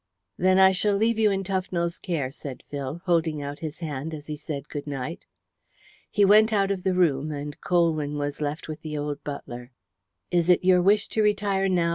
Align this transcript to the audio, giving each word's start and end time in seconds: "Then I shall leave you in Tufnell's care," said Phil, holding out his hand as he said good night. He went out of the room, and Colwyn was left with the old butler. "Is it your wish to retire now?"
"Then 0.35 0.57
I 0.57 0.71
shall 0.71 0.95
leave 0.95 1.19
you 1.19 1.29
in 1.29 1.43
Tufnell's 1.43 1.99
care," 1.99 2.31
said 2.31 2.63
Phil, 2.71 3.03
holding 3.05 3.39
out 3.43 3.59
his 3.59 3.81
hand 3.81 4.15
as 4.15 4.25
he 4.25 4.35
said 4.35 4.67
good 4.67 4.87
night. 4.87 5.27
He 6.09 6.25
went 6.25 6.51
out 6.51 6.71
of 6.71 6.81
the 6.81 6.95
room, 6.95 7.31
and 7.31 7.61
Colwyn 7.61 8.17
was 8.17 8.41
left 8.41 8.67
with 8.67 8.81
the 8.81 8.97
old 8.97 9.23
butler. 9.23 9.73
"Is 10.31 10.49
it 10.49 10.63
your 10.65 10.81
wish 10.81 11.07
to 11.09 11.21
retire 11.21 11.69
now?" 11.69 11.89